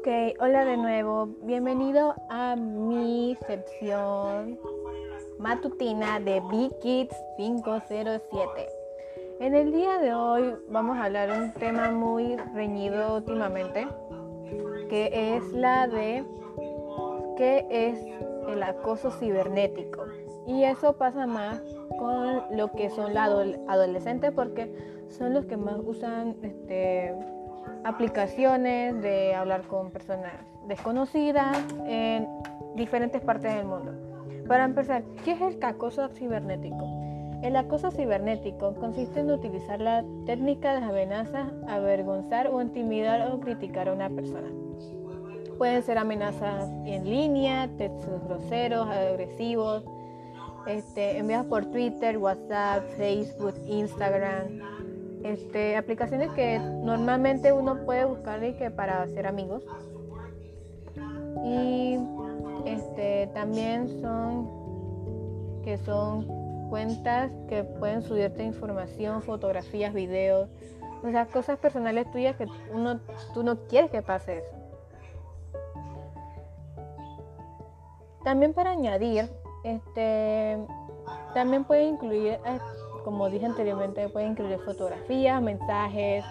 Ok, 0.00 0.08
hola 0.40 0.64
de 0.64 0.78
nuevo. 0.78 1.26
Bienvenido 1.42 2.14
a 2.30 2.56
mi 2.56 3.36
sección 3.46 4.58
matutina 5.38 6.18
de 6.18 6.40
B-Kids 6.40 7.14
507. 7.36 8.68
En 9.40 9.54
el 9.54 9.72
día 9.72 9.98
de 9.98 10.14
hoy 10.14 10.54
vamos 10.70 10.96
a 10.96 11.04
hablar 11.04 11.28
un 11.38 11.52
tema 11.52 11.90
muy 11.90 12.34
reñido 12.54 13.16
últimamente, 13.16 13.86
que 14.88 15.36
es 15.36 15.52
la 15.52 15.86
de 15.86 16.24
qué 17.36 17.66
es 17.68 18.02
el 18.48 18.62
acoso 18.62 19.10
cibernético. 19.10 20.06
Y 20.46 20.64
eso 20.64 20.94
pasa 20.94 21.26
más 21.26 21.60
con 21.98 22.56
lo 22.56 22.72
que 22.72 22.88
son 22.88 23.12
los 23.12 23.58
adolescentes 23.68 24.32
porque 24.32 24.74
son 25.10 25.34
los 25.34 25.44
que 25.44 25.58
más 25.58 25.76
usan 25.84 26.36
este, 26.40 27.14
aplicaciones 27.84 29.00
de 29.02 29.34
hablar 29.34 29.62
con 29.62 29.90
personas 29.90 30.32
desconocidas 30.66 31.56
en 31.86 32.28
diferentes 32.76 33.20
partes 33.20 33.54
del 33.54 33.66
mundo. 33.66 33.92
Para 34.46 34.64
empezar, 34.64 35.02
¿qué 35.24 35.32
es 35.32 35.40
el 35.40 35.62
acoso 35.62 36.08
cibernético? 36.08 37.00
El 37.42 37.56
acoso 37.56 37.90
cibernético 37.90 38.74
consiste 38.74 39.20
en 39.20 39.30
utilizar 39.30 39.80
la 39.80 40.04
técnica 40.26 40.78
de 40.78 40.84
amenazas, 40.84 41.52
avergonzar 41.68 42.48
o 42.48 42.60
intimidar 42.60 43.32
o 43.32 43.40
criticar 43.40 43.88
a 43.88 43.92
una 43.92 44.10
persona. 44.10 44.48
Pueden 45.56 45.82
ser 45.82 45.98
amenazas 45.98 46.70
en 46.84 47.04
línea, 47.04 47.68
textos 47.78 48.22
groseros, 48.24 48.88
agresivos, 48.88 49.84
este, 50.66 51.18
enviados 51.18 51.46
por 51.46 51.66
Twitter, 51.66 52.18
WhatsApp, 52.18 52.84
Facebook, 52.96 53.54
Instagram, 53.66 54.60
este, 55.24 55.76
aplicaciones 55.76 56.30
que 56.32 56.58
normalmente 56.58 57.52
uno 57.52 57.84
puede 57.84 58.04
buscar 58.04 58.42
y 58.44 58.54
que 58.54 58.70
para 58.70 59.02
hacer 59.02 59.26
amigos. 59.26 59.64
Y 61.44 61.98
este, 62.64 63.28
también 63.34 64.00
son 64.00 64.60
que 65.62 65.76
son 65.78 66.26
cuentas 66.70 67.30
que 67.48 67.64
pueden 67.64 68.02
subirte 68.02 68.44
información, 68.44 69.22
fotografías, 69.22 69.92
videos, 69.92 70.48
o 71.02 71.10
sea, 71.10 71.26
cosas 71.26 71.58
personales 71.58 72.10
tuyas 72.10 72.36
que 72.36 72.46
uno, 72.72 73.00
tú 73.34 73.42
no 73.42 73.58
quieres 73.66 73.90
que 73.90 74.02
pase 74.02 74.38
eso. 74.38 74.56
También 78.24 78.52
para 78.52 78.70
añadir, 78.70 79.30
este, 79.64 80.58
también 81.34 81.64
puede 81.64 81.84
incluir 81.84 82.38
como 83.04 83.28
dije 83.30 83.46
anteriormente, 83.46 84.08
puede 84.08 84.26
incluir 84.26 84.58
fotografías, 84.60 85.40
mensajes, 85.42 86.24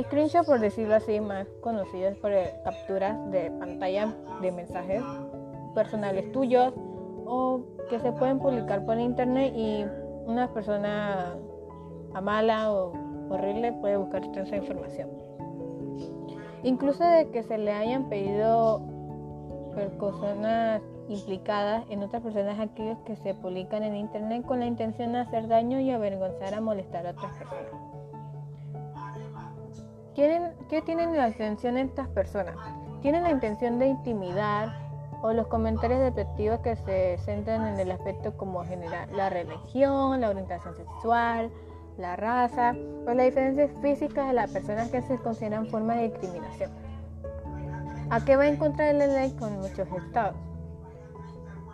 screenshots, 0.00 0.46
por 0.46 0.60
decirlo 0.60 0.94
así, 0.94 1.20
más 1.20 1.46
conocidos 1.60 2.16
por 2.18 2.32
capturas 2.64 3.30
de 3.30 3.50
pantalla 3.52 4.14
de 4.40 4.52
mensajes 4.52 5.02
personales 5.74 6.30
tuyos 6.32 6.72
o 7.26 7.60
que 7.88 7.98
se 8.00 8.12
pueden 8.12 8.38
publicar 8.38 8.84
por 8.84 8.98
internet 8.98 9.52
y 9.54 9.84
una 10.26 10.52
persona 10.52 11.36
mala 12.22 12.72
o 12.72 12.92
horrible 13.30 13.72
puede 13.72 13.96
buscar 13.96 14.22
toda 14.22 14.42
esa 14.42 14.56
información. 14.56 15.08
Incluso 16.62 17.04
de 17.04 17.28
que 17.30 17.42
se 17.42 17.58
le 17.58 17.72
hayan 17.72 18.08
pedido 18.08 18.82
personas 19.74 20.82
implicadas 21.08 21.84
en 21.90 22.02
otras 22.02 22.22
personas 22.22 22.58
aquellos 22.60 22.98
que 23.06 23.16
se 23.16 23.34
publican 23.34 23.82
en 23.82 23.96
internet 23.96 24.44
con 24.46 24.60
la 24.60 24.66
intención 24.66 25.12
de 25.12 25.20
hacer 25.20 25.48
daño 25.48 25.80
y 25.80 25.90
avergonzar 25.90 26.54
a 26.54 26.60
molestar 26.60 27.06
a 27.06 27.10
otras 27.10 27.36
personas. 27.36 27.92
¿Qué 30.14 30.82
tienen 30.84 31.16
la 31.16 31.28
intención 31.28 31.78
estas 31.78 32.08
personas? 32.08 32.56
Tienen 33.00 33.22
la 33.22 33.30
intención 33.30 33.78
de 33.78 33.86
intimidar 33.88 34.82
o 35.22 35.32
los 35.32 35.46
comentarios 35.46 36.00
despectivos 36.00 36.60
que 36.60 36.76
se 36.76 37.16
centran 37.24 37.66
en 37.66 37.80
el 37.80 37.90
aspecto 37.90 38.36
como 38.36 38.64
general, 38.64 39.08
la 39.16 39.30
religión, 39.30 40.20
la 40.20 40.30
orientación 40.30 40.74
sexual, 40.76 41.50
la 41.96 42.16
raza 42.16 42.74
o 43.06 43.14
las 43.14 43.26
diferencias 43.26 43.70
físicas 43.80 44.26
de 44.28 44.32
las 44.34 44.50
personas 44.50 44.90
que 44.90 45.00
se 45.02 45.16
consideran 45.18 45.66
formas 45.68 45.98
de 45.98 46.08
discriminación. 46.08 46.70
¿A 48.10 48.24
qué 48.24 48.36
va 48.36 48.46
en 48.46 48.56
contra 48.56 48.86
de 48.86 48.94
la 48.94 49.06
ley 49.06 49.32
con 49.32 49.54
muchos 49.60 49.88
estados? 49.88 50.36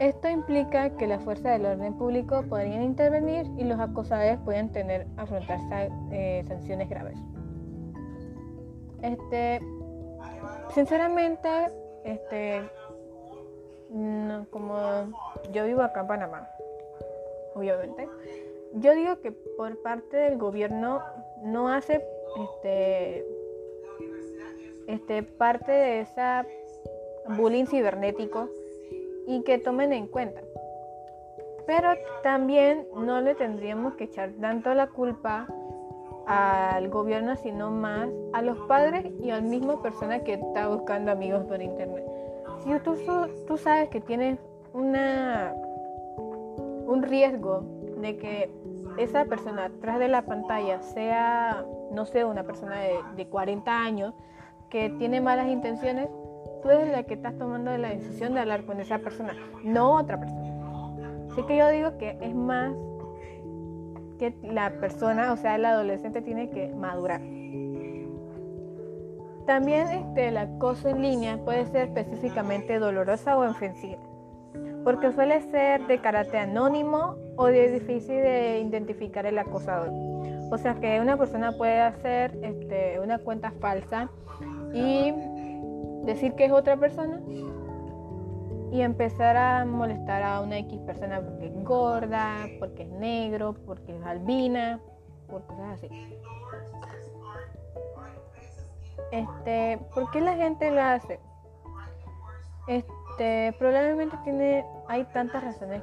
Esto 0.00 0.30
implica 0.30 0.96
que 0.96 1.06
las 1.06 1.22
fuerzas 1.22 1.52
del 1.52 1.66
orden 1.66 1.92
público 1.92 2.42
podrían 2.48 2.82
intervenir 2.82 3.44
y 3.58 3.64
los 3.64 3.78
acosadores 3.78 4.38
pueden 4.46 4.72
tener 4.72 5.06
afrontar 5.18 5.60
eh, 6.10 6.42
sanciones 6.48 6.88
graves. 6.88 7.18
Este, 9.02 9.60
sinceramente, 10.72 11.48
este, 12.04 12.62
como 14.48 15.12
yo 15.52 15.66
vivo 15.66 15.82
acá 15.82 16.00
en 16.00 16.06
Panamá, 16.06 16.48
obviamente, 17.54 18.08
yo 18.72 18.94
digo 18.94 19.20
que 19.20 19.32
por 19.32 19.82
parte 19.82 20.16
del 20.16 20.38
gobierno 20.38 21.02
no 21.42 21.68
hace 21.68 22.02
este, 22.42 23.26
este, 24.86 25.22
parte 25.24 25.70
de 25.70 26.00
esa 26.00 26.46
bullying 27.36 27.66
cibernético 27.66 28.48
y 29.30 29.42
que 29.42 29.58
tomen 29.58 29.92
en 29.92 30.08
cuenta. 30.08 30.40
Pero 31.66 31.90
también 32.24 32.86
no 32.96 33.20
le 33.20 33.36
tendríamos 33.36 33.94
que 33.94 34.04
echar 34.04 34.30
tanto 34.40 34.74
la 34.74 34.88
culpa 34.88 35.46
al 36.26 36.88
gobierno, 36.88 37.36
sino 37.36 37.70
más 37.70 38.08
a 38.32 38.42
los 38.42 38.58
padres 38.66 39.06
y 39.22 39.30
al 39.30 39.42
mismo 39.42 39.80
persona 39.82 40.20
que 40.20 40.34
está 40.34 40.66
buscando 40.66 41.12
amigos 41.12 41.44
por 41.44 41.62
internet. 41.62 42.04
Si 42.64 42.76
tú, 42.80 42.96
tú 43.46 43.56
sabes 43.56 43.88
que 43.88 44.00
tienes 44.00 44.38
una, 44.72 45.54
un 46.86 47.02
riesgo 47.04 47.62
de 47.98 48.16
que 48.16 48.50
esa 48.96 49.26
persona 49.26 49.66
atrás 49.66 50.00
de 50.00 50.08
la 50.08 50.22
pantalla 50.22 50.82
sea, 50.82 51.64
no 51.92 52.04
sé, 52.04 52.24
una 52.24 52.42
persona 52.42 52.80
de, 52.80 52.96
de 53.14 53.26
40 53.26 53.80
años 53.80 54.12
que 54.70 54.90
tiene 54.90 55.20
malas 55.20 55.48
intenciones, 55.48 56.08
tú 56.62 56.70
eres 56.70 56.90
la 56.90 57.02
que 57.04 57.14
estás 57.14 57.36
tomando 57.38 57.76
la 57.76 57.88
decisión 57.90 58.34
de 58.34 58.40
hablar 58.40 58.64
con 58.64 58.80
esa 58.80 58.98
persona, 58.98 59.34
no 59.64 59.96
otra 59.96 60.18
persona. 60.18 60.50
Así 61.30 61.42
que 61.44 61.56
yo 61.56 61.68
digo 61.68 61.96
que 61.98 62.18
es 62.20 62.34
más 62.34 62.72
que 64.18 64.34
la 64.42 64.70
persona, 64.80 65.32
o 65.32 65.36
sea, 65.36 65.56
el 65.56 65.64
adolescente 65.64 66.20
tiene 66.20 66.50
que 66.50 66.68
madurar. 66.68 67.20
También 69.46 69.88
este, 69.88 70.28
el 70.28 70.36
acoso 70.36 70.88
en 70.88 71.02
línea 71.02 71.38
puede 71.38 71.66
ser 71.66 71.88
específicamente 71.88 72.78
dolorosa 72.78 73.36
o 73.38 73.48
ofensiva, 73.48 73.98
porque 74.84 75.12
suele 75.12 75.40
ser 75.50 75.86
de 75.86 75.98
carácter 75.98 76.40
anónimo 76.40 77.16
o 77.36 77.46
de 77.46 77.70
difícil 77.72 78.16
de 78.16 78.60
identificar 78.60 79.24
el 79.26 79.38
acosador. 79.38 79.90
O 80.52 80.58
sea 80.58 80.74
que 80.74 81.00
una 81.00 81.16
persona 81.16 81.52
puede 81.52 81.80
hacer 81.80 82.36
este, 82.42 83.00
una 83.00 83.18
cuenta 83.18 83.52
falsa 83.60 84.10
y 84.74 85.14
decir 86.04 86.34
que 86.34 86.46
es 86.46 86.52
otra 86.52 86.76
persona 86.76 87.20
y 88.72 88.82
empezar 88.82 89.36
a 89.36 89.64
molestar 89.64 90.22
a 90.22 90.40
una 90.40 90.58
X 90.58 90.80
persona 90.80 91.20
porque 91.20 91.46
es 91.46 91.64
gorda, 91.64 92.36
porque 92.58 92.84
es 92.84 92.90
negro, 92.90 93.54
porque 93.66 93.96
es 93.96 94.04
albina, 94.04 94.80
por 95.28 95.44
cosas 95.46 95.78
así. 95.78 95.88
Este, 99.10 99.78
¿por 99.92 100.10
qué 100.12 100.20
la 100.20 100.34
gente 100.34 100.70
lo 100.70 100.80
hace? 100.80 101.18
Este, 102.68 103.54
probablemente 103.58 104.16
tiene, 104.22 104.64
hay 104.86 105.04
tantas 105.12 105.42
razones 105.42 105.82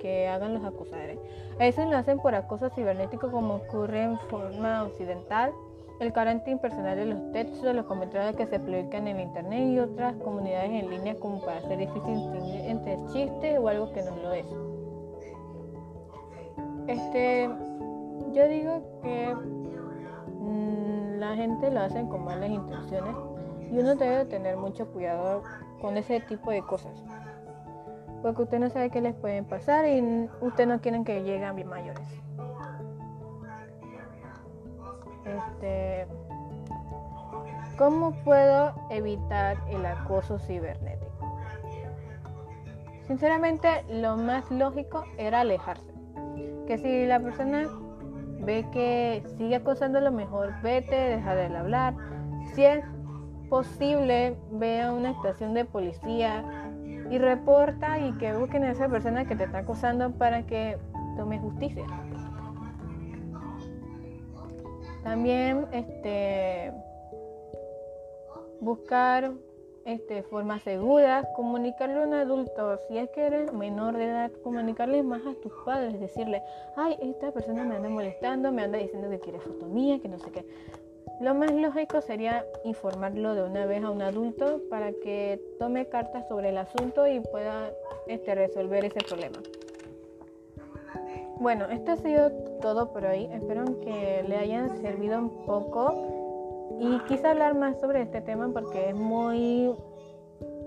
que 0.00 0.28
hagan 0.28 0.54
los 0.54 0.64
acusadores. 0.64 1.18
A 1.54 1.58
veces 1.58 1.88
lo 1.88 1.96
hacen 1.96 2.18
por 2.18 2.34
acoso 2.34 2.70
cibernético 2.70 3.30
como 3.30 3.54
ocurre 3.54 4.02
en 4.02 4.18
forma 4.18 4.82
occidental 4.82 5.52
el 6.02 6.12
carácter 6.12 6.52
impersonal 6.52 6.96
de 6.96 7.06
los 7.06 7.32
textos, 7.32 7.74
los 7.74 7.86
comentarios 7.86 8.36
que 8.36 8.46
se 8.46 8.58
publican 8.58 9.06
en 9.06 9.20
internet 9.20 9.68
y 9.68 9.78
otras 9.78 10.14
comunidades 10.16 10.70
en 10.70 10.90
línea 10.90 11.14
como 11.14 11.40
para 11.40 11.58
hacer 11.58 11.78
difícil 11.78 12.14
distinguir 12.14 12.60
entre 12.62 12.98
chiste 13.12 13.58
o 13.58 13.68
algo 13.68 13.92
que 13.92 14.02
no 14.02 14.16
lo 14.16 14.32
es. 14.32 14.46
Este, 16.88 17.48
yo 18.32 18.48
digo 18.48 18.82
que 19.02 19.34
mm, 20.40 21.20
la 21.20 21.36
gente 21.36 21.70
lo 21.70 21.80
hace 21.80 22.06
con 22.08 22.24
malas 22.24 22.50
intenciones 22.50 23.14
y 23.70 23.78
uno 23.78 23.94
debe 23.94 24.24
tener 24.24 24.56
mucho 24.56 24.86
cuidado 24.88 25.42
con 25.80 25.96
ese 25.96 26.20
tipo 26.20 26.50
de 26.50 26.62
cosas. 26.62 26.92
Porque 28.22 28.42
usted 28.42 28.58
no 28.58 28.68
sabe 28.70 28.90
qué 28.90 29.00
les 29.00 29.14
pueden 29.14 29.44
pasar 29.44 29.86
y 29.88 30.28
usted 30.40 30.66
no 30.66 30.80
quieren 30.80 31.04
que 31.04 31.22
lleguen 31.22 31.54
bien 31.56 31.68
mayores. 31.68 32.06
Este, 35.24 36.06
¿Cómo 37.78 38.12
puedo 38.22 38.74
evitar 38.90 39.56
el 39.68 39.84
acoso 39.86 40.38
cibernético? 40.38 41.10
Sinceramente, 43.06 43.68
lo 43.90 44.16
más 44.16 44.50
lógico 44.50 45.04
era 45.16 45.40
alejarse. 45.40 45.90
Que 46.66 46.78
si 46.78 47.06
la 47.06 47.18
persona 47.18 47.64
ve 48.40 48.66
que 48.72 49.24
sigue 49.36 49.56
acosando 49.56 50.00
lo 50.00 50.12
mejor, 50.12 50.52
vete, 50.62 50.94
deja 50.94 51.34
de 51.34 51.56
hablar. 51.56 51.94
Si 52.54 52.64
es 52.64 52.84
posible, 53.48 54.36
ve 54.52 54.82
a 54.82 54.92
una 54.92 55.10
estación 55.10 55.54
de 55.54 55.64
policía 55.64 56.44
y 57.10 57.18
reporta 57.18 57.98
y 57.98 58.12
que 58.18 58.32
busquen 58.34 58.64
a 58.64 58.70
esa 58.70 58.88
persona 58.88 59.24
que 59.24 59.34
te 59.34 59.44
está 59.44 59.58
acusando 59.58 60.12
para 60.12 60.46
que 60.46 60.78
tome 61.16 61.38
justicia. 61.38 61.84
También 65.02 65.66
este, 65.72 66.72
buscar 68.60 69.32
este, 69.84 70.22
formas 70.22 70.62
seguras, 70.62 71.26
comunicarle 71.34 72.02
a 72.02 72.06
un 72.06 72.14
adulto, 72.14 72.78
si 72.86 72.98
es 72.98 73.10
que 73.10 73.26
eres 73.26 73.52
menor 73.52 73.96
de 73.96 74.04
edad, 74.04 74.30
comunicarle 74.44 75.02
más 75.02 75.22
a 75.26 75.34
tus 75.34 75.52
padres, 75.64 75.98
decirle, 75.98 76.42
ay, 76.76 76.96
esta 77.02 77.32
persona 77.32 77.64
me 77.64 77.76
anda 77.76 77.88
molestando, 77.88 78.52
me 78.52 78.62
anda 78.62 78.78
diciendo 78.78 79.10
que 79.10 79.18
quiere 79.18 79.40
foto 79.40 79.66
mía, 79.66 79.98
que 80.00 80.08
no 80.08 80.18
sé 80.18 80.30
qué. 80.30 80.44
Lo 81.20 81.34
más 81.34 81.52
lógico 81.52 82.00
sería 82.00 82.44
informarlo 82.64 83.34
de 83.34 83.42
una 83.42 83.66
vez 83.66 83.82
a 83.84 83.90
un 83.90 84.02
adulto 84.02 84.60
para 84.70 84.92
que 84.92 85.40
tome 85.58 85.86
cartas 85.86 86.26
sobre 86.28 86.48
el 86.48 86.58
asunto 86.58 87.06
y 87.06 87.20
pueda 87.20 87.70
este, 88.06 88.34
resolver 88.34 88.84
ese 88.84 89.00
problema. 89.00 89.38
Bueno, 91.38 91.66
esto 91.66 91.92
ha 91.92 91.96
sido 91.96 92.30
todo 92.62 92.92
por 92.92 93.04
hoy. 93.04 93.28
Espero 93.32 93.64
que 93.80 94.24
le 94.26 94.36
hayan 94.38 94.80
servido 94.80 95.18
un 95.18 95.30
poco 95.44 95.94
y 96.80 96.98
quise 97.00 97.26
hablar 97.26 97.54
más 97.54 97.78
sobre 97.80 98.02
este 98.02 98.22
tema 98.22 98.48
porque 98.52 98.90
es 98.90 98.96
muy, 98.96 99.74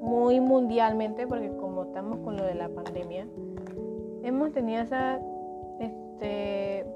muy 0.00 0.38
mundialmente, 0.38 1.26
porque 1.26 1.48
como 1.56 1.84
estamos 1.84 2.18
con 2.20 2.36
lo 2.36 2.44
de 2.44 2.54
la 2.54 2.68
pandemia, 2.68 3.26
hemos 4.22 4.52
tenido 4.52 4.82
esa, 4.82 5.18
este, 5.80 6.86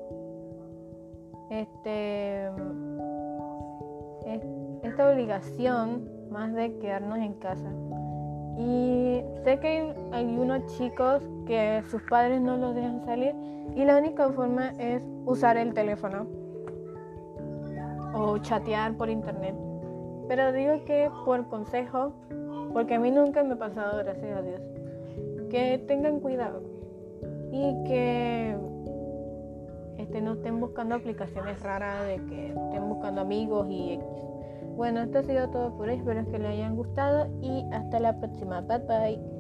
este, 1.51 2.51
esta 4.83 5.11
obligación 5.11 6.09
más 6.31 6.53
de 6.55 6.79
quedarnos 6.79 7.19
en 7.19 7.35
casa. 7.35 7.73
Y 8.59 9.23
sé 9.45 9.59
que 9.61 9.95
hay 10.13 10.25
unos 10.25 10.67
chicos 10.77 11.23
que 11.47 11.83
sus 11.89 12.03
padres 12.03 12.41
no 12.41 12.57
los 12.57 12.75
dejan 12.75 13.05
salir 13.05 13.35
y 13.75 13.85
la 13.85 13.97
única 13.97 14.29
forma 14.31 14.71
es 14.79 15.03
usar 15.25 15.57
el 15.57 15.73
teléfono 15.73 16.27
o 18.15 18.39
chatear 18.39 18.97
por 18.97 19.09
internet. 19.09 19.55
Pero 20.29 20.53
digo 20.53 20.85
que 20.85 21.11
por 21.25 21.47
consejo, 21.49 22.13
porque 22.73 22.95
a 22.95 22.99
mí 22.99 23.11
nunca 23.11 23.43
me 23.43 23.55
ha 23.55 23.59
pasado, 23.59 23.99
gracias 23.99 24.37
a 24.37 24.43
Dios, 24.43 24.61
que 25.51 25.79
tengan 25.87 26.21
cuidado 26.21 26.63
y 27.51 27.85
que 27.85 28.57
este, 29.99 30.21
no 30.21 30.35
estén 30.35 30.61
buscando 30.61 30.95
aplicaciones 30.95 31.61
raras, 31.63 32.07
de 32.07 32.17
que 32.27 32.49
estén 32.49 32.89
buscando 32.89 33.21
amigos 33.21 33.67
y 33.71 33.99
Bueno, 34.77 35.03
esto 35.03 35.19
ha 35.19 35.23
sido 35.23 35.49
todo 35.51 35.77
por 35.77 35.89
hoy, 35.89 35.97
espero 35.97 36.25
que 36.25 36.39
les 36.39 36.53
hayan 36.53 36.77
gustado 36.77 37.29
y 37.41 37.65
hasta 37.73 38.01
la 38.01 38.19
próxima. 38.19 38.61
Bye 38.63 38.79
bye. 38.79 39.32